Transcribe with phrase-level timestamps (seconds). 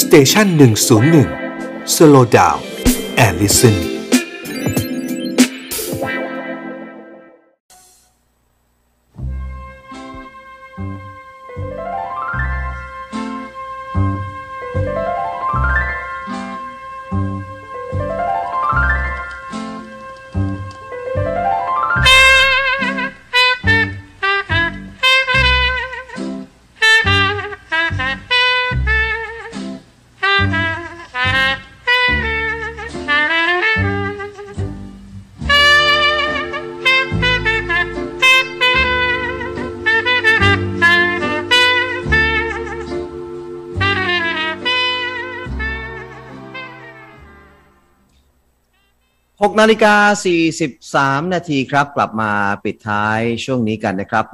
[0.00, 1.28] สเตชันหนึ่งศูนย์หนึ่ง
[1.94, 2.56] สโลดาว
[3.16, 3.97] แอลลิสัน
[49.42, 49.94] 6นาฬิกา
[50.64, 52.32] 43 นาทีครับ กลับมา
[52.64, 54.24] ปิดท้ายช่วงนี้กันนะครับ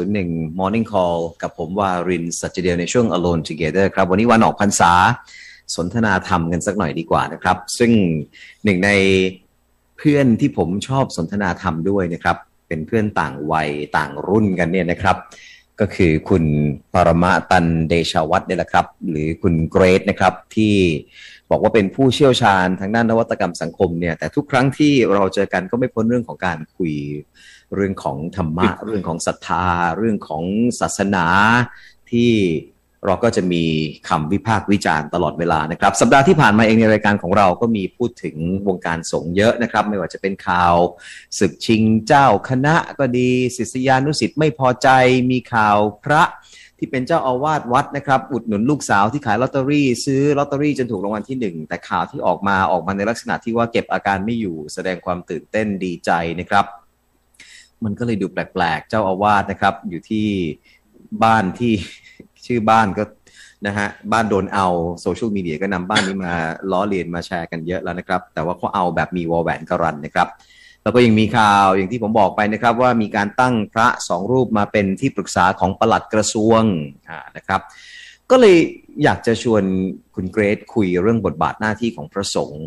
[0.00, 4.92] 101 Morning Call กับผมวารินสัจเดียวในช่วง Alone Together ครับ วันนี้วันออกพรรษา
[5.76, 7.92] สนทนาธรรมกันสักหน่อยดีกว่านะครับ ซึ่ง
[8.64, 8.90] หนึ่งใน
[9.98, 12.36] เพื่อนที่ผมชอบสนทนาธรรมด้วยนะครับ
[12.68, 15.16] เป็นเพื่อนต่างวัยต่างรุ่นกันเนี่ยนะครับ
[15.80, 16.44] ก็คือคุณ
[16.92, 20.74] ปรมาตันเดชาวัฒน์เนี่ยแหละครับ หรือคุณเกรทนะครับที่
[21.54, 26.94] บอกว่าเป็นผู้เชี่ยวชาญทางด้านนวัตกรรมสังคมเนี่ย แต่ทุกครั้งที่เราเจอกันก็ไม่พ้นเรื่องของการคุย
[27.74, 29.66] เรื่องของธรรมะ เรื่องของศรัทธา
[29.98, 30.44] เรื่องของ
[30.80, 31.26] ศาสนา
[32.10, 32.32] ที่
[33.06, 33.64] เราก็จะมี
[34.08, 40.74] คำวิพากษ์วิจารณ์ตลอดเวลานะครับ สัปดาห์ที่ผ่านมาเองในรายการของเราก็มีพูดถึงวงการสงฆ์เยอะนะครับ ไม่ว่าจะเป็นข่าว
[41.38, 44.88] ศึกชิงเจ้าคณะก็ดีศิษยานุสิ์ไม่พอใจ
[45.30, 46.22] มีข่าวพระ
[46.78, 56.64] ที่เป็นเจ้าอาวาสวัดนะครับ อุดหนุนลูกสาวที่ขายลอตเตอรี่ซื้อลอตเตอรี่จนถูกรางวัลที่หนึ่งแต่ข่าวที่ออกมาออกมาในลักษณะที่ว่าเก็บอาการไม่อยู่แสดงความตื่นเต้นดีใจนะครับ
[57.84, 60.26] มันก็เลยดูแปลกๆ เจ้าอาวาสนะครับ อยู่ที่
[61.22, 61.72] บ้านที่
[62.46, 63.04] ชื่อบ้านก็
[63.66, 64.66] นะฮะบ้านโดนเอา
[65.00, 66.34] โซเชียลมีเดียก็นำบ้านนี้มา
[66.70, 70.28] ล้อเลียนมาแชร์กันเยอะแล้วนะครับ แต่ว่าเขาเอาแบบมีวอลแหวนการันนะครับ
[70.84, 76.62] แล้วก็ยังมีข่าวอย่างที่ผมบอกไปนะครับว่ามีการตั้งพระสองรูปมาเป็นที่ปรึกษาของปลัดกระทรวง
[77.36, 77.60] นะครับ
[78.30, 78.56] ก็เลย
[79.04, 79.62] อยากจะชวน
[80.14, 82.64] คุณเกรซคุยเรื่องบทบาทหน้าที่ของพระสงฆ์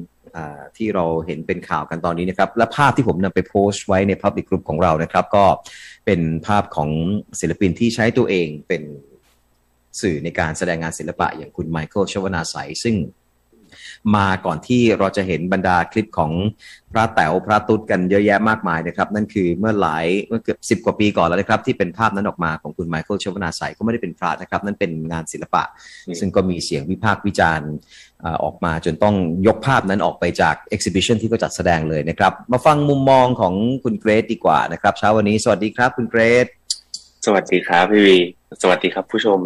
[0.78, 5.46] ที่เราเห็นเป็นข่าวกันตอนนี้นะครับ และภาพที่ผมนำไปโพสต์ไว้ใน Public Group ของเรานะครับ ก็
[6.06, 6.90] เป็นภาพของ
[7.40, 8.84] ศิลปินที่ใช้ตัวเองเป็น
[10.02, 12.96] สื่อในการแสดงงานศิลปะอย่างคุณไมเคิลชวนาไสยซึ่ง
[14.16, 16.32] มาก่อนที่เราจะเห็นบรรดาคลิปของ
[16.92, 25.64] พระแต๋วพระตุ๊ดกันเยอะแยะมากมายนะครับ นั่นคือเมื่อหลายเมื่อเกือบสิบกว่าปีก่อนแล้วนะครับ ที่เป็นภาพนั้นออกมาของคุณไมเคิลชวนาไสยก็ไม่ได้เป็นพระนะครับ นั่นเป็นงานศิลปะ
[26.20, 27.70] ซึ่งก็มีเสียงวิพากษ์วิจารณ์
[28.24, 29.16] อ่าออกมาจนต้อง
[29.48, 33.54] ยกภาพนั้นออกไปจาก exhibition ที่เขาจัดแสดงเลยนะครับ มาฟังมุมมองของ
[33.84, 36.48] คุณเกรซดีกว่านะครับ เช้าวันนี้สวัสดีครับคุณเกรซ
[37.26, 38.18] สวัสดีครับพี่วี
[38.62, 39.40] สวัสดีครับผู้ชม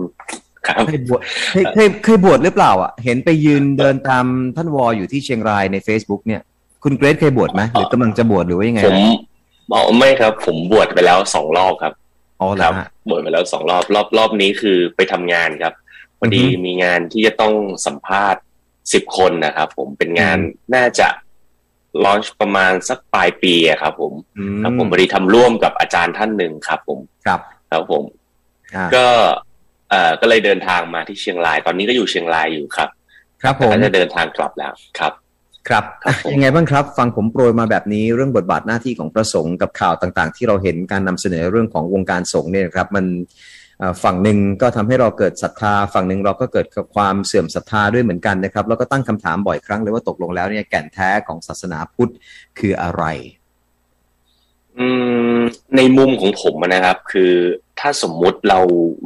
[0.67, 6.41] ครับเคยบวชเคยเคยเคยบวชหรือเปล่าอะ เห็นไปยืนเดินตามท่านวออยู่ที่เชียงรายใน Facebook เนี่ย
[6.83, 8.99] คุณเกรซเคยบวชไหมหรือกำลังจะบวชหรือว่ายังไงผม
[9.71, 11.93] บอกไม่ครับ ผมบวชไปแล้วสองรอบครับ
[12.41, 15.73] อ๋อเหรครัอบฮะบวชไปแล้วสองรอบรอบรอบนี้คือไปทำงานครับ
[16.19, 17.53] พอดีอือฮึมีงานที่จะต้อง
[17.85, 18.41] สัมภาษณ์
[18.93, 21.07] สิบคนนะครับผมเป็นงานอืมน่าจะ
[22.03, 27.39] ลอนช์ประมาณสักปลายปีอะครับผมอืครับผมพอดีทำร่วมกับอาจารย์ท่านหนึ่งครับผมครับ
[27.71, 28.03] ครับผม
[28.75, 29.07] อ่าก็
[29.91, 32.89] เอ่อก็เลยเดินทางมาที่เชียงราย ตอนนี้ก็อยู่เชียงรายอยู่ครับ
[33.41, 35.13] ครับผแต่มก็จะเดินทางกลับแล้วครับ
[35.69, 43.05] ครับครับผมยังไงบ้างครับ ฟังผมโปรยมาแบบนี้เรื่องบทบาทหน้าที่ของพระสงฆ์กับข่าวต่างๆ ที่เราเห็นการนำเสนอเรื่องของวงการสงฆ์เนี่ยนะครับ มัน
[43.79, 52.11] เอ่อฝั่งหนึ่งก็ทำให้เราเกิดศรัทธา ฝั่งหนึ่งเราก็เกิดกับความเสื่อมศรัทธาด้วยเหมือนกันนะครับ แล้วก็ตั้งคำถามบ่อยครั้งเลยว่าตกลงแล้วเนี่ยแก่นแท้ของศาสนาพุทธ
[52.59, 53.03] คืออะไร
[54.77, 54.87] อื
[55.37, 55.39] ม
[55.75, 57.33] ในมุมของผมนะครับ คือ
[57.79, 58.59] ถ้าสมมุติเรา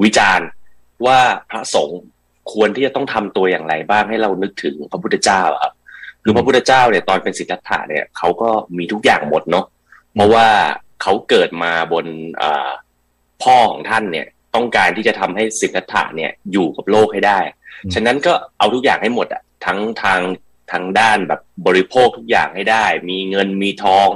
[0.03, 0.47] วิจารณ์
[1.05, 1.19] ว่า
[1.49, 1.99] พระสงฆ์
[2.51, 5.73] ควรที่จะต้องทำตัวอย่างไรบ้างให้เรานึกถึงพระพุทธเจ้าอะครับ
[6.23, 9.65] คือพระพุทธเจ้าเนี่ยตอนเป็นสิทธัตถะเนี่ยเขาก็มีทุกอย่างหมดเนาะ
[10.13, 10.47] เพราะว่า
[11.01, 12.05] เขาเกิดมาบน
[12.41, 12.69] อ่า
[13.43, 17.39] พ่อของท่านเนี่ย ต้องการที่จะทำให้สิทธัตถะเนี่ยอยู่กับโลกให้ได้
[17.83, 20.21] อืมฉะนั้นก็เอาทุกอย่างให้หมดอะทั้งทาง
[20.71, 24.07] ทางด้านแบบบริโภคทุกอย่างให้ได้ มีเงินมีทอง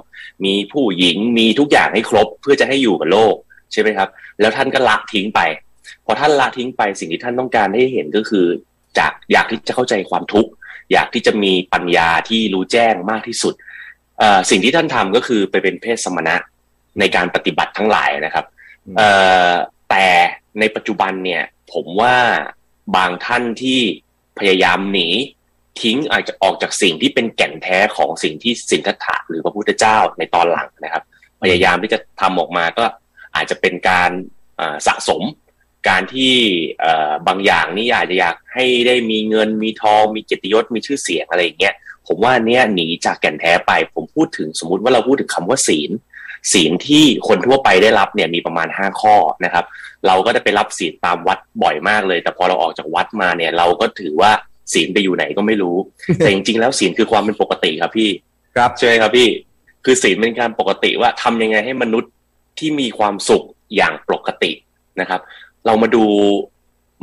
[0.46, 3.36] มีผู้หญิงมีทุกอย่างให้ครบเพื่อจะให้อยู่กับโลก
[3.72, 4.10] ใช่ไหมครับ
[4.40, 5.40] แล้วท่านก็ละทิ้งไป
[6.06, 8.46] พอท่านละทิ้งไปสิ่งที่ท่านต้องการให้เห็นก็คือ
[8.98, 10.52] จากอยากที่จะเข้าใจความทุกข์
[10.92, 13.54] อยากที่จะมีปัญญาที่รู้แจ้งมากที่สุด
[14.20, 16.36] เอ่อสิ่งที่ท่านทำก็คือไปเป็นเพศสมณะ
[17.00, 18.46] ในการปฏิบัติทั้งหลายนะครับ
[18.88, 19.10] อืมเอ่
[19.50, 19.52] อ
[19.90, 20.08] แต่
[20.60, 21.44] ในปัจจุบันเนี่ย
[21.74, 22.16] ผมว่า
[22.96, 23.80] บางท่านที่
[24.40, 25.08] พยายามหนี
[25.82, 31.04] ทิ้งอาจจะออกจากสิ่งที่เป็นแก่นแท้ของสิ่งที่สินทัตถะหรือพระพุทธเจ้าในตอนหลังนะครับ
[31.44, 32.86] พยายามที่จะทำออกมาก็
[33.36, 34.12] อาจจะเป็นการ
[34.60, 35.22] อ่าสะสม
[35.88, 36.34] การที่
[36.80, 41.76] เอ่อบางอย่างนี่อาจจะอยากให้ได้มีเงินมีทองมีเกียรติยศมีชื่อเสียงอะไรอย่างเงี้ย
[42.08, 45.92] ผมว่าเนี้ยหนีจากแก่นแท้ไป ผมพูดถึงสมมุติว่าเราพูดถึงคำว่าศีล
[46.54, 49.16] ศีลที่คนทั่วไปได้รับเนี่ยมีประมาณห้าข้อ
[49.46, 49.66] นะครับ
[50.08, 54.32] เราก็จะไปรับศีลตามวัดบ่อยมากเลย แต่พอเราออกจากวัดมาเนี่ย เราก็ถือว่า
[54.74, 55.78] ศีลไปอยู่ไหนก็ไม่รู้
[56.18, 58.10] แต่จริงๆแล้วศีลคือความเป็นปกติครับพี่
[58.56, 59.28] ครับใช่ไหมครับพี่
[59.86, 62.12] คือศีลเป็นการปกติว่าทำยังไงให้มนุษย์
[62.60, 63.44] ที่มีความสุข
[63.76, 64.52] อย่างปกติ
[65.00, 65.22] นะครับ
[65.66, 66.06] เรามาดู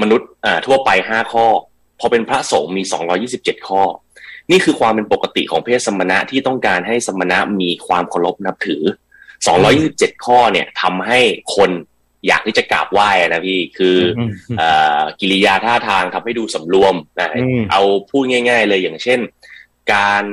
[0.02, 1.46] มนุษย์อ่าทั่วไปห้าข้อ
[2.00, 3.82] พอเป็นพระสงฆ์มีสองยี่สิบเจ็ดข้อ
[4.50, 8.82] นี่คือความเป็นปกติของเพศสมณะที่ต้องการให้สมณะมีความเคารพนับถือ
[9.46, 11.20] สองยี่สิบเจ็ดข้อเนี่ยทำให้
[11.56, 11.70] คน
[12.26, 14.68] อยากที่จะกราบไหว้นะพี่คืออืมเอ่
[14.98, 19.20] อกิริยาท่าทางทำให้ดูสำรวมนะอืมเอาพูดง่าย ๆ เลยอย่างเช่น
[19.92, 20.24] การ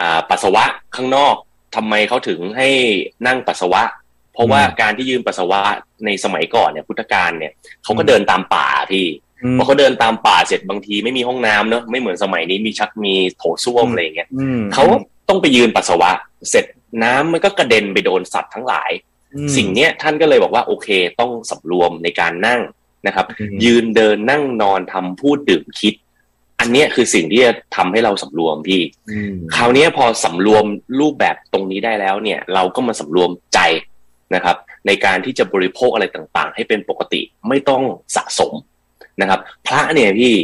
[0.00, 0.64] อ่าปัสสาวะ
[0.96, 1.34] ข้างนอก
[1.76, 2.68] ทำไมเขาถึงให้
[3.26, 3.82] นั่งปัสสาวะ
[4.34, 5.60] เพราะว่าการที่ยืนปัสสาวะ
[6.04, 7.52] ในสมัยก่อนเนี่ยพุทธกาลเนี่ย
[7.84, 9.06] เขาก็เดินตามป่าพี่
[9.44, 14.84] อืมพอเขาเดินตามป่าเสร็จบางทีไม่มีห้องน้ำเนอะไม่เหมือนสมัยนี้มีชักมีโถส้วมอืมอะไรอย่างเงี้ยอืมเขา
[15.28, 16.10] ต้องไปยืนปัสสาวะ
[16.50, 16.64] เสร็จ
[17.04, 18.90] น้ำมันก็กระเด็นไปโดนสัตว์ทั้งหลาย
[19.34, 20.88] อืมสิ่งเนี้ยท่านก็เลยบอกว่าโอเค
[21.20, 22.60] ต้องสำรวมในการนั่ง
[23.06, 25.94] นะครับอืมยืนเดินนั่งนอนทำพูดดื่มคิด
[26.60, 30.64] อันเนี้ยคือสิ่งที่จะทำให้เราสำรวมพี่อืมคราวเนี้ยพอสำรวม
[31.00, 33.60] รูปแบบตรงนี้ได้แล้วเนี่ย เราก็มาสำรวมใจ
[34.34, 37.82] นะครับในการที่จะบริโภคอะไรต่างๆ ให้เป็นปกติไม่ต้อง
[38.16, 38.52] สะสม
[39.20, 40.34] นะครับ พระเนี่ยพี่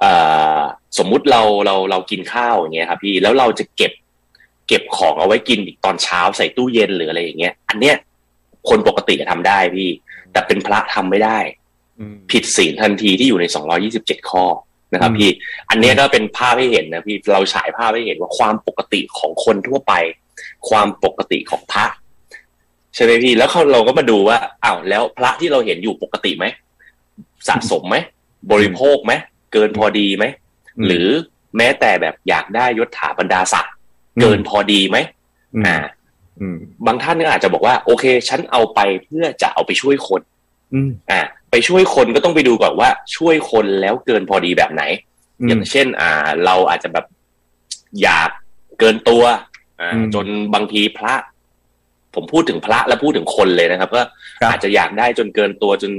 [0.00, 0.12] เอ่
[0.58, 0.60] อ
[0.98, 3.92] สมมุติเราเราเรากินข้าวอย่างเงี้ยครับพี่แล้วเราจะเก็บ
[4.68, 7.96] เก็บของเอาไว้กินอีกตอนเช้าใส่ตู้เย็นหรืออะไรอย่างเงี้ย อันเนี้ย
[8.68, 9.88] คนปกติจะทำได้พี่
[10.32, 11.38] แต่เป็นพระทำไม่ได้
[11.98, 13.44] อืมผิดศีลทันทีที่อยู่ใน
[13.86, 14.44] 227ข้อ
[14.92, 15.30] นะครับอืมพี่
[15.70, 19.94] อันเนี้ยก็เป็นภาพให้เห็นนะพี่เราฉายภาพให้เห็นว่าความปกติของคนทั่วไป
[20.68, 21.84] ความปกติของพระ
[22.94, 26.44] ใช่ไหมพี่ แล้วเขาเราก็มาดูว่าอ้าวแล้วพระที่เราเห็นอยู่ปกติไหม
[27.48, 27.96] สะสมไหม
[28.52, 29.12] บริโภคไหม
[29.52, 30.24] เกินพอดีไหม
[30.86, 31.08] หรือ
[31.56, 33.72] แม้แต่แบบอยากได้ยศถาบรรดาศักดิ์
[34.20, 34.96] เกินพอดีไหม
[35.54, 35.76] อืมอ่า
[36.40, 36.56] อืม
[36.86, 40.20] บางท่านก็อาจจะบอกว่า โอเค ฉันเอาไปเพื่อจะเอาไปช่วยคน
[40.74, 41.20] อืมอ่า
[41.50, 44.82] ไปช่วยคนก็ต้องไปดูก่อนว่า ช่วยคนแล้วเกินพอดีแบบไหน
[45.48, 46.10] อย่างเช่น อ่า
[46.44, 47.06] เราอาจจะแบบ
[48.02, 48.30] อยาก
[48.78, 49.22] เกินตัว
[49.80, 51.14] อ่าอืมจนบางทีพระ
[52.16, 54.02] ผมพูดถึงพระและพูดถึงคนเลยนะครับ ก็
[54.40, 55.92] ครับอาจจะอยากได้จนเกินตัวจน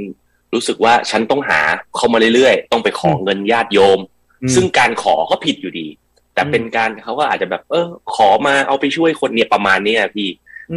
[0.53, 1.59] รู้สึกว่าฉันต้องหา
[1.95, 3.99] เข้ามาเรื่อยๆ ต้องไปขอเงินญาติโยม
[4.43, 5.87] อืมซึ่งการขอก็ผิดอยู่ดี
[6.33, 10.27] แต่อืมเป็นการเขาก็อาจจะแบบ เออ ขอมาเอาไปช่วยคนเนี่ยประมาณเนี้ยพี่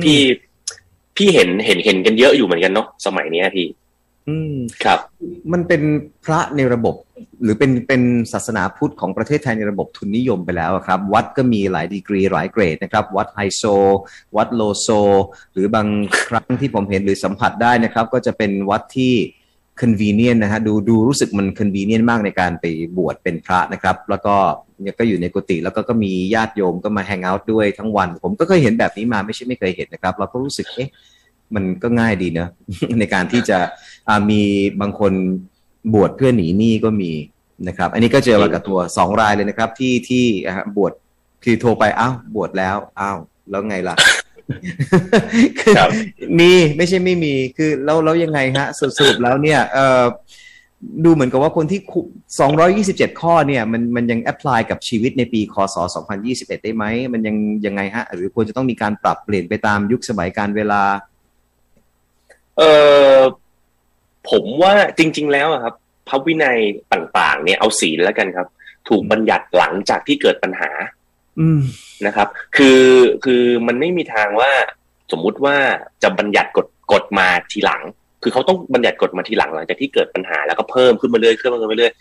[0.02, 0.18] พี่
[1.16, 3.66] พี่เห็นเห็นเห็นกันเยอะอยู่เหมือนกันเนาะสมัยเนี้ยพี่
[4.28, 4.98] อืมครับ
[5.52, 5.82] มันเป็น
[6.24, 6.94] พระในระบบ
[7.42, 8.02] หรือเป็นเป็น
[8.32, 13.62] ศาสนาพุทธของประเทศไทยในระบบทุนนิยมไปแล้วครับ วัดก็มีหลายดีกรีหลายเกรดนะครับ วัดไฮโซ
[14.36, 14.88] วัดโลโซ
[15.52, 15.88] หรือบาง
[16.28, 19.14] ครั้งที่ผมเห็นหรือสัมผัสได้นะครับ ก็จะเป็นวัดที่
[19.80, 22.64] convenient นะฮะดูดูรู้สึกมัน convenient มากในการไป
[22.96, 24.34] บวชเป็นพระนะครับ แล้วก็
[24.82, 30.90] เนี่ยก็อยู่ในกุฏิแล้วก็ก็มีญาติโยมก็มาแฮงเอาท์ด้วยทั้งวัน ผมก็เคยเห็นแบบนี้มาไม่ใช่ไม่เคยเห็นนะครับ เราก็รู้สึกเอ๊ะ
[31.56, 32.48] มันก็ง่ายดีเนะ
[33.00, 33.58] ในการที่จะ
[34.30, 34.42] มี
[34.80, 35.12] บางคน
[35.94, 37.12] บวชเพื่อหนีหนี้ก็มี
[37.68, 40.92] นะครับ อันนี้ก็เจอมากับตัวสองรายเลยนะครับ ที่ที่อ่าบวช
[41.44, 43.18] คือโทรไปอ้าวบวชแล้วอ้าว
[43.50, 43.96] แล้วไงล่ะ
[45.58, 45.90] คือครับ
[46.38, 50.04] มีไม่ใช่ไม่มีคือแล้วแล้วยังไงฮะสรุปสรุปแล้วเนี่ยเอ่อ
[51.04, 52.00] ดูเหมือนกับว่าคนที่คุ
[52.60, 55.76] 227 ข้อเนี่ย มันมันยังแอพพลายกับชีวิตในปีคศ
[56.20, 60.82] 2021 ได้ไหม มันยังยังไงฮะ หรือควรจะต้องมีการปรับเปลี่ยนไปตามยุคสมัยการเวลา
[62.58, 62.62] เอ
[63.16, 63.18] อ
[64.30, 65.74] ผมว่าจริง ๆ แล้วอะครับ
[66.08, 66.58] พระวินัย
[66.92, 68.46] ต่าง ๆ เนี่ยเอาศีลแล้วกันครับ
[68.88, 70.70] ถูกบัญญัติหลังจากที่เกิดปัญหา
[71.40, 71.60] อืม
[72.06, 72.82] นะครับ คือ
[73.24, 74.50] คือมันไม่มีทางว่า
[75.12, 75.56] สมมุติว่า
[76.02, 77.82] จะบัญญัติกฎกฎมาทีหลัง
[78.22, 81.92] คือเขาต้องบัญญัติกฎมาทีหลังหลังจากที่เกิดปัญหาแล้วก็เพิ่มขึ้นมาเรื่อยขึ้นมาเรื่อย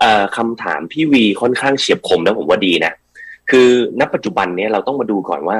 [0.00, 2.92] เอ่อคำถามพี่วีค่อนข้างเฉียบคมนะผมว่าดีนะ
[3.50, 3.68] คือ
[4.00, 5.58] ณปัจจุบันเนี้ยเราต้องมาดูก่อนว่า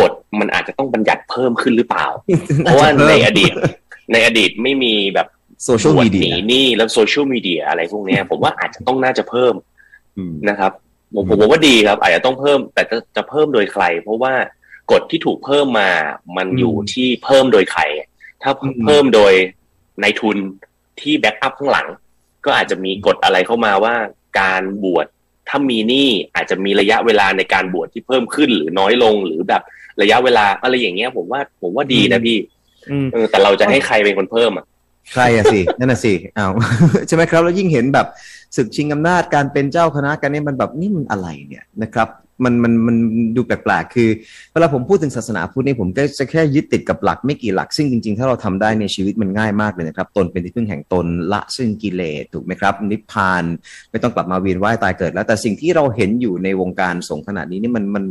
[0.00, 2.06] กฎมันอาจจะต้องบัญญัติเพิ่มขึ้นหรือเปล่า
[2.64, 3.52] เพราะว่าในอดีต
[4.12, 5.28] ในอดีตไม่มีแบบ
[5.64, 9.54] โซเชียลบวชมีเดีหยนีหนี้แล้วโซเชียลมีเดียอะไรพวกเนี้ยผมว่าอาจจะต้องน่าจะเพิ่ม
[10.16, 10.72] อืมนะครับ
[11.14, 14.34] ผมผมผมว่าดีครับ อาจจะต้องเพิ่ม แต่จะจะเพิ่มโดยใคร เพราะว่า
[14.92, 15.90] กฎที่ถูกเพิ่มมา
[16.36, 17.82] มันอืมอยู่ที่เพิ่มโดยใคร
[18.42, 19.32] ถ้าอืมเพิ่มโดย
[20.00, 20.36] ในายทุน
[21.00, 21.88] ที่แบ็กอัพข้างหลัง
[22.44, 23.94] ก็อาจจะมีกฎอะไรเข้ามาว่า
[24.40, 25.06] การบวช
[25.48, 29.62] ถ้ามีหนี้อาจจะมีระยะเวลาในการบวชที่เพิ่มขึ้นหรือน้อยลงหรือแบบ
[30.02, 32.38] ระยะเวลาอะไรอย่างเงี้ย ผมว่าผมว่าดีนะพี่
[32.90, 34.66] อืมเออแต่เราจะให้ใครเป็นคนเพิ่มอะ
[35.12, 36.52] ใครอะสิ นั่นน่ะสิอ้าว
[37.06, 38.06] ใช่ไหมครับ แล้วยิ่งเห็นแบบ
[38.56, 42.08] ศึกชิงอำนาจการเป็นเจ้าคณะกันเนี่ยมันแบบนี่มันอะไรเนี่ยนะครับ
[42.44, 42.96] มันมันมัน
[43.36, 44.08] ดูแปลกๆ คือ
[44.52, 53.44] เวลาผมพูดถึงศาสนาพุทธนี่ผมก็จะแค่ยึดติดกับหลักไม่กี่หลัก ซึ่งจริงๆ ถ้าเราทำได้ในชีวิตมันง่ายมากเลยนะครับ ตนเป็นที่พึ่งแห่งตนละซึ่งกิเลสถูกไหมครับ นิพพาน
[53.90, 58.04] ไม่ต้องกลับมาเวียนว่ายตายเกิด แล้วแต่สิ่งที่เราเห็นอยู่ในวงการสงฆ์ขนาดนี้นี่มันมัน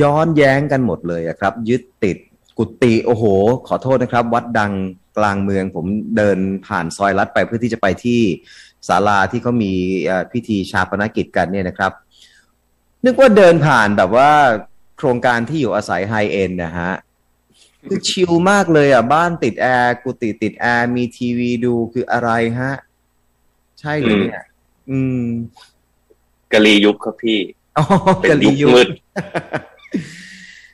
[0.00, 2.18] ย้อนแย้งกันหมดเลยอะครับ ยึดติด
[2.58, 3.24] กุฏิโอ้โห
[3.68, 4.72] ขอโทษนะครับ วัดดัง
[5.16, 5.86] กลางเมือง ผม
[6.16, 8.20] เดินผ่านซอยลัดไปเพื่อที่จะไปที่
[8.88, 9.72] ศาลาที่เขามี
[10.04, 11.92] เอ่อพิธีชาปนกิจกันเนี่ยนะครับ
[13.04, 14.30] นึกว่าเดินผ่านแบบว่า
[14.96, 16.92] โครงการที่อยู่อาศัยไฮเอ็นนะฮะ
[17.88, 22.72] คือชิลมากเลยอะ บ้านติดแอร์กุฏิติดแอร์มีทีวีดูคืออะไรฮะ
[23.80, 24.44] ใช่เลยเนี่ย
[24.90, 25.24] อืม
[26.52, 27.38] กะลียุคครับพี่
[27.78, 27.84] อ๋อ
[28.20, 28.88] เป็นกะลียุคมืด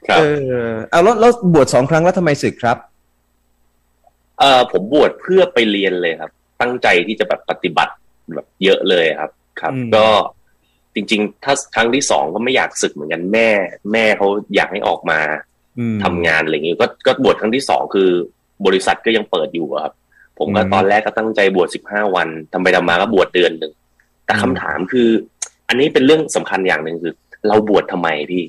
[0.09, 0.25] ครับเอ
[0.61, 2.76] อเอาแล้วแล้วบวชสองครั้งแล้วทำไมสึกครับ
[4.38, 7.95] เอ่อผมบวชเพื่อไปเรียนเลยครับ ตั้งใจที่จะแบบปฏิบัติ
[8.35, 10.07] แบบเยอะเลยครับ ครับอืมก็
[10.95, 13.49] จริง ๆ ถ้าครั้งที่สองก็ไม่อยากศึกเหมือนกันแม่
[13.93, 15.21] แม่เขาอยากให้ออกมา
[15.78, 18.11] อืมทำงานอะไรอย่างงี้ก็ก็บวชครั้งที่สองคือ
[18.66, 19.95] บริษัทก็ยังเปิดอยู่อะครับ
[20.38, 23.73] ผมก็อืมตอนแรกก็ตั้งใจบวชสิบห้าวันทำไปทำมาก็บวชเดือนหนึ่ง
[24.25, 25.09] แต่อืมคำถามคือ
[25.69, 27.12] อันนี้เป็นเรื่องสำคัญอย่างหนึ่งคือ
[27.49, 28.45] เราบวชทำไมพี่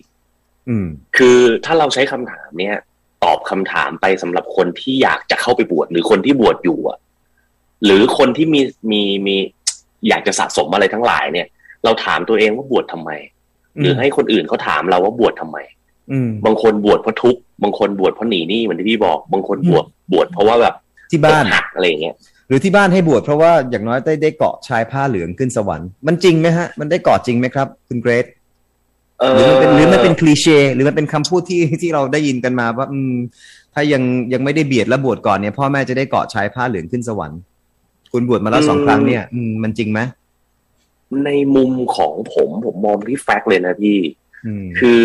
[0.69, 2.86] อืม คือถ้าเราใช้คำถามเนี่ยต
[3.31, 6.97] อบคำถามไปสำหรับคนที่อยากจะเข้าไปบวชหรือคนที่บวชอยู่อะ
[7.85, 9.35] หรือคนที่มีมีมี
[10.07, 11.47] อยากจะสะสมอะไรทั้งหลายเนี่ย
[11.83, 13.11] เราถามตัวเองว่าบวชทำไม
[13.81, 15.57] หรือให้คนอื่นเขาถามเราว่าบวชทำไม
[16.11, 20.75] อืมบางคนบวชเพราะทุกข์บางคนบวชเพราะหนีหนี้เหมือนที่พี่บอก บางคนบวชบวชเพราะว่าแบบ
[21.11, 22.15] ที่บ้านอกหักอะไรอย่างเงี้ย
[22.47, 28.36] หรือที่บ้านให้บวชเพราะว่าอย่างน้อยได้ได้เกาะชายผ้าเหลืองขึ้นสวรรค์มันจริงไหมฮะ มันได้เกาะจริงไหมครับ คุณเกรซเอ
[29.21, 33.13] หรือมันเป็นหรือมันเป็นอคลีเช่หรือมันเป็นคำพูดที่ที่เราได้ยินกันมาว่าอืม
[33.73, 37.39] ถ้ายังยังไม่ได้เบียดและบวชก่อนเนี่ยพ่อแม่จะได้เกาะชายผ้าเหลืองขึ้นสวรรค์
[38.11, 39.99] คุณบวชมาแล้วสองครั้งเนี่ยอืมมันจริงไหม
[41.25, 43.97] ในมุมของผมผมมองที่แฟกต์เลยนะพี่
[44.45, 45.03] อืมคือ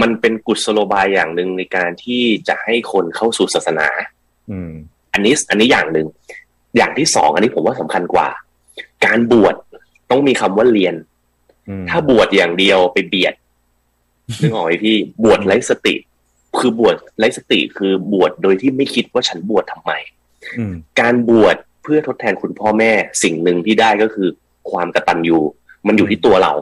[0.00, 3.88] มันเป็นกุศโลบายอย่างหนึ่งในการที่จะให้คนเข้าสู่ศาสนา
[4.50, 4.70] อืม
[5.12, 6.06] อันนี้อันนี้อย่างหนึ่ง
[6.76, 8.28] อย่างที่สองอันนี้ผมว่าสำคัญกว่า
[9.06, 9.54] การบวช
[10.10, 10.94] ต้องมีคำว่าเรียน
[11.68, 13.34] อืมถ้าบวชอย่างเดียวไปเบียด
[14.40, 15.94] นึกออกไหมพี่บวชไร้สติ
[16.58, 19.92] คือบวชไร้สติคือบวชโดยที่ไม่คิดว่าฉันบวชทำไม
[20.58, 24.28] อืมการบวชเพื่อทดแทนคุณพ่อแม่สิ่งหนึ่งที่ได้ก็คือ
[24.70, 25.38] ความกตัญญู
[25.86, 26.52] มันอยู่ที่ตัวเรา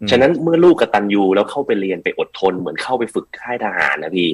[0.00, 4.30] อืมฉะนั้นเมื่อลูกกตัญญูแล้วเข้าไปเรียนไปอดทนเหมือนเข้าไปฝึกค่ายทหารนะพี่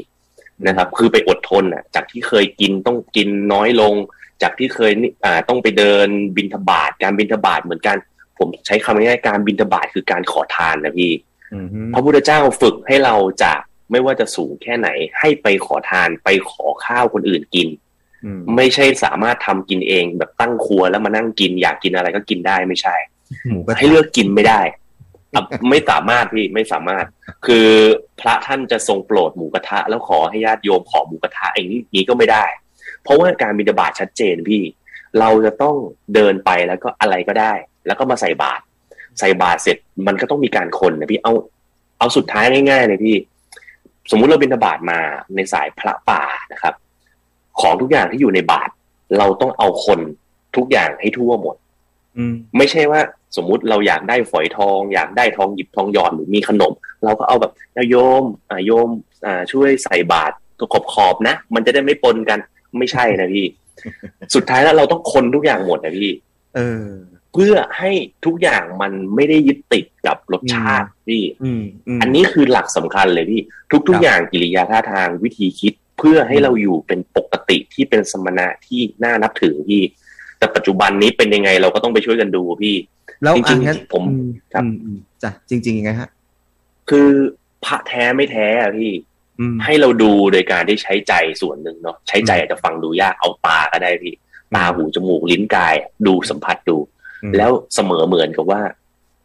[0.67, 3.95] นะครับ คือไปอดทนอะ จากที่เคยกินต้องกินน้อยลง
[4.43, 7.97] จากที่เคยนี่อ่าต้องไปเดินบินทบาทการบินทบาทเหมือนกัน
[8.39, 11.28] ผมใช้คำง่ายๆการบินทบาทคือการขอทานนะพี่อืม
[11.95, 14.88] พระพุทธเจ้าฝึกให้เราจากไม่ว่าจะสูงแค่ไหน
[15.19, 17.69] ให้ไปขอทานไปขอข้าวคนอื่นกิน
[18.25, 22.97] อืมไม่ใช่สามารถทำกินเองแบบตั้งครัวแล้วมานั่งกินอยากกินอะไรก็กินได้ไม่ใช่
[23.49, 24.61] หมูกระทะให้เลือกกินไม่ได้
[25.35, 27.05] อะไม่สามารถพี่ไม่สามารถ
[27.47, 27.67] คือ
[28.21, 32.45] พระท่านจะทรงโปรดหมูกระทะ แล้วขอให้ญาติโยมขอหมูกระทะอย่างนี้นี้ก็ไม่ได้
[33.02, 34.62] เพราะว่าการบิณฑบาตชัดเจนพี่
[35.21, 35.76] เราจะต้อง
[36.14, 37.52] เดินไปแล้วก็อะไรก็ได้
[37.87, 38.62] แล้วก็มาใส่บาตร
[39.19, 41.33] ใส่บาตรเสร็จมันก็ต้องมีการคนนะพี่เอา
[41.99, 43.17] เอาสุดท้ายง่ายๆเลยพี่
[44.11, 44.99] สมมุติเราบิณฑบาตมา
[45.35, 46.23] ในสายพระป่า
[46.53, 46.75] นะครับ
[47.61, 48.73] ของทุกอย่างที่อยู่ในบาตร
[49.19, 50.00] เราต้องเอาคน
[50.57, 51.57] ทุกอย่างให้ทั่วหมด
[52.17, 53.00] อืมไม่ใช่ว่า
[53.37, 56.73] สมมุติเราอยากได้ฝอยทอง อยากได้ทองหยิบทองหยอดหรือมีขนม
[57.05, 58.88] เราก็เอาแบบเอาโยมอ่าโยม
[59.27, 62.38] อ่าช่วยใส่บาตรตัวขอบขอบๆนะ มันจะได้ไม่ปนกัน
[62.79, 63.47] ไม่ใช่นะพี่
[64.35, 66.11] สุดท้ายแล้วเราต้องคนทุกอย่างหมดนะพี่
[66.57, 66.88] เออ
[67.33, 67.91] เพื่อให้
[68.25, 71.63] ทุกอย่างมันไม่ได้ยึดติดกับรสชาติพี่อืม
[71.97, 79.83] มอันนี้คือหลักสำคัญเลยพี่ครัทุกบๆอย่างกิริยาท่าทางวิธีคิดเพื่อให้เราอยู่เป็นปกติที่เป็นสมณะที่น่านับถือพี่
[80.39, 82.77] แต่ปัจจุบันนี้เป็นยังไงเราก็ต้องไปช่วยกันดูพี่
[83.23, 84.15] แล้วจริงๆอะงั้นผมอื
[84.53, 86.09] ครับอืมอืมจ้ะจริงๆยังไงฮะ
[86.91, 87.09] คือ
[87.65, 88.93] พระแท้ไม่แท้อะพี่
[89.41, 94.15] อืมให้เราดูโดยการได้ใช้ใจส่วนหนึ่งเนาะใช้ใจอาจจะฟังดูยากเอาตาก็ได้พี่
[94.57, 96.98] ตาหูจมูกลิ้นกายอะดูสัมผัสดูอืม
[97.37, 98.61] แล้วเสมอเหมือนกับว่า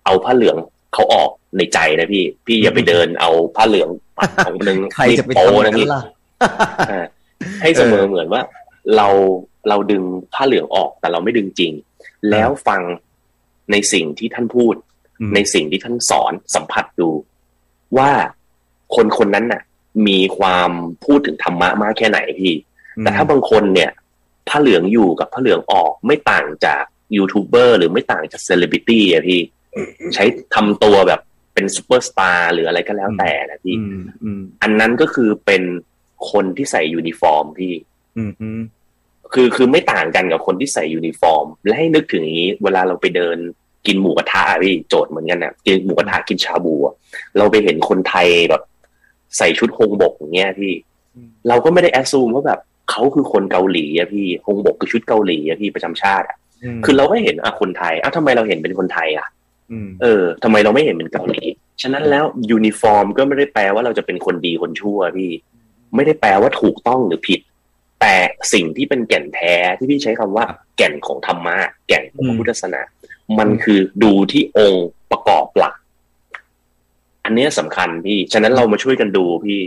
[0.06, 0.58] เอาผ้าเหลือง
[0.94, 6.02] เขาออกในใจนะพี่ พี่อย่าไปเดินเอาผ้าเหลืองปัดของหนึ่งใครจะไปโป้ทำอย่างนะนั้พี่นล่ะ
[6.92, 7.06] อ่า
[7.62, 8.42] ให้เสมอเหมือนว่า
[8.96, 9.08] เรา
[9.70, 11.72] เราดึงผ้าเหลืองออกแต่เราไม่ดึงจริง
[12.32, 12.82] แล้วฟัง
[13.72, 14.76] ในสิ่งที่ท่านพูด
[15.20, 17.10] อืมในสิ่งที่ท่านสอนสัมผัสดู
[17.98, 18.12] ว่า
[18.96, 19.62] คนคนนั้นน่ะ
[20.08, 20.72] มีความ
[21.06, 22.54] พูดถึงธรรมะมากแค่ไหนพี่
[23.00, 23.92] แต่ถ้าบางคนเนี่ย
[24.50, 26.84] ผ้าเหลืองอยู่กับผ้าเหลืองออกไม่ต่างจาก
[27.18, 29.40] ยูทูบเบอร์หรือไม่ต่างจากเซเลบริตี้อะพี่
[30.14, 30.24] ใช้
[30.56, 31.22] ทำตัวแบบ
[31.54, 35.64] เป็นซูเปอร์สตาร์หรืออะไรก็แล้วแต่นะพี่อืมอืมอันนั้นก็คือเป็น
[36.32, 37.74] คนที่ใส่ยูนิฟอร์มพี่
[38.18, 38.62] อืมอืม
[39.34, 43.38] คือคือไม่ต่างกันกับคนที่ใส่ยูนิฟอร์ม และให้นึกถึงอย่างนี้ เวลาเราไปเดิน
[43.88, 46.96] กินหมูกระทะอะพี่โจทย์เหมือนกันนะกินหมูกระทะกินชาบูอะ
[47.38, 48.62] เราไปเห็นคนไทยแบบ
[49.38, 50.74] ใส่ชุดฮันบกอย่างเงี้ยพี่
[51.48, 56.38] เราก็ไม่ได้ assume ว่าแบบเขาคือคนเกาหลีอะพี่ฮันบกคือชุดเกาหลีอะพี่ประจำชาติอะ
[56.86, 59.28] คือเราก็เห็นอะคนไทยอ้าวทำไมเราเห็นเป็นคนไทยอะ
[59.86, 61.42] มเออทำไมเราไม่เห็นเป็นเกาหลี
[61.82, 65.32] ฉะนั้นแล้วยูนิฟอร์มก็ไม่ได้แปลว่าเราจะเป็นคนดีคนชั่วพี่
[65.96, 67.40] ไม่ได้แปลว่าถูกต้องหรือผิด
[68.02, 68.16] แต่
[68.54, 70.46] สิ่งที่เป็นแก่นแท้ที่พี่ใช้คำว่า
[70.78, 72.82] แก่นของธรรมะแก่นของพระพุทธศาสนา
[73.40, 75.76] มันคือดูที่องค์ประกอบหลัก
[77.26, 79.60] อันเนี้ยสำคัญพี่ ฉะนั้นเรามาช่วยกันดูพี่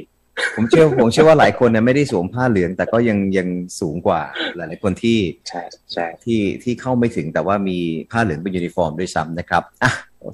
[0.57, 3.49] ผมเชื่อผมเชื่อว่าหลายคนเนี่ยไม่ได้สวมผ้าเหลือง แต่ก็ยังยัง
[3.81, 4.21] สูงกว่า
[4.57, 5.63] หลาย ๆ คนที่ใช่
[5.93, 7.79] ใช่ที่ที่เข้าไม่ถึงแต่ว่ามี
[8.11, 9.93] ผ้าเหลืองเป็นยูนิฟอร์มด้วยซ้ำนะครับอะ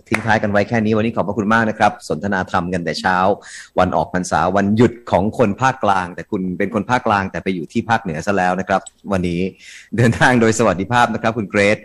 [0.08, 3.16] ทิ้งท้ายกันไว้แค่นี้วันนี้ขอบพระคุณมากนะครับ สนทนาธรรมกันแต่เช้า
[3.78, 8.80] วันออกพรรษาวันหยุดของคนภาคกลาง แต่คุณเป็นคนภาคกลาง แต่ไปอยู่ที่ภาคเหนือซะแล้วนะครับ
[9.12, 9.40] วันนี้
[9.96, 11.78] เดินทางโดยสวัสดิภาพนะครับ คุณเกรซ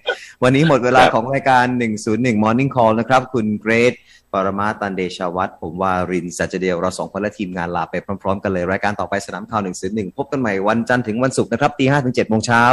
[0.44, 1.66] วันนี้หมดเวลาของรายการ
[2.04, 3.94] 101 Morning Call นะครับ คุณเกรซ
[4.27, 12.64] ป รมาตันเดชาวัตรผมวารินสัจเดียวเราสองคนและทีมงานลาไปพร้อมๆกันเลย รายการต่อไปสนามข่าวหนึ่งสิบหนึ่งพบกันใหม่วันจันทร์ถึงวันศุกร์นะครับตีห้าถึงเจ็ดโมงเช้า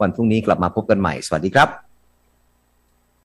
[0.00, 1.85] วันพรุ่งนี้กลับมาพบกันใหม่ สวัสดีครับ